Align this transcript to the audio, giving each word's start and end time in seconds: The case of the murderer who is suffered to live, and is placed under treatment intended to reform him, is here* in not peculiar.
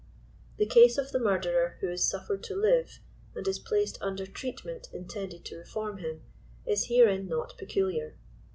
The 0.57 0.65
case 0.65 0.97
of 0.97 1.11
the 1.11 1.19
murderer 1.19 1.77
who 1.79 1.87
is 1.91 2.09
suffered 2.09 2.41
to 2.45 2.55
live, 2.55 2.97
and 3.35 3.47
is 3.47 3.59
placed 3.59 3.99
under 4.01 4.25
treatment 4.25 4.89
intended 4.91 5.45
to 5.45 5.57
reform 5.57 5.99
him, 5.99 6.23
is 6.65 6.85
here* 6.85 7.07
in 7.07 7.27
not 7.27 7.55
peculiar. 7.55 8.17